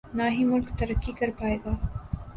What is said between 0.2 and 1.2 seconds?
ہی ملک ترقی